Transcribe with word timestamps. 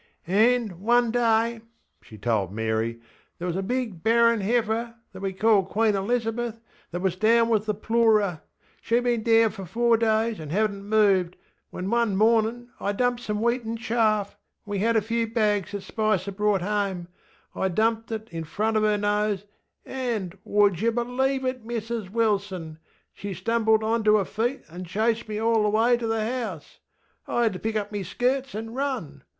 ŌĆśAnŌĆÖ, 0.27 0.71
one 0.79 1.11
day, 1.11 1.19
ŌĆÖ 1.19 1.61
she 2.01 2.17
told 2.17 2.51
Mary, 2.51 2.95
ŌĆśthere 3.39 3.45
was 3.45 3.55
a 3.55 3.61
big 3.61 4.01
barren 4.01 4.41
heifer 4.41 4.95
(that 5.13 5.19
we 5.21 5.31
called 5.31 5.69
Queen 5.69 5.93
Elizabeth) 5.95 6.59
that 6.89 7.01
was 7.01 7.15
down 7.15 7.49
with 7.49 7.67
the 7.67 7.75
ploorer. 7.75 8.41
SheŌĆÖd 8.83 9.03
been 9.03 9.21
down 9.21 9.49
for 9.51 9.63
four 9.67 9.97
days 9.97 10.39
and 10.39 10.51
hadnŌĆÖt 10.51 10.81
moved, 10.83 11.35
when 11.69 11.87
one 11.91 12.15
morninŌĆÖ 12.15 12.67
I 12.79 12.91
dumped 12.93 13.21
some 13.21 13.41
wheaten 13.41 13.77
chaffŌĆöwe 13.77 14.79
had 14.79 14.95
a 14.95 15.01
few 15.03 15.27
bags 15.27 15.71
that 15.73 15.83
Spicer 15.83 16.31
brought 16.31 16.61
homeŌĆö 16.61 17.05
I 17.53 17.67
dumped 17.67 18.11
it 18.11 18.27
in 18.31 18.43
front 18.43 18.77
of 18.77 18.81
her 18.81 18.97
nose, 18.97 19.45
anŌĆÖŌĆöwould 19.85 20.81
yer 20.81 20.91
bŌĆÖlieve 20.93 21.63
me, 21.63 21.75
Mrs 21.79 22.09
Wilson? 22.09 22.71
ŌĆö 22.71 22.77
she 23.13 23.33
stumbled 23.35 23.83
onter 23.83 24.17
her 24.17 24.25
feet 24.25 24.65
anŌĆÖ 24.65 24.85
chased 24.87 25.29
me 25.29 25.37
all 25.37 25.61
the 25.61 25.69
way 25.69 25.95
to 25.95 26.07
the 26.07 26.25
house! 26.27 26.79
I 27.27 27.43
had 27.43 27.53
to 27.53 27.59
pick 27.59 27.75
up 27.75 27.91
me 27.91 28.01
skirts 28.01 28.53
anŌĆÖ 28.55 28.75
run! 28.75 29.23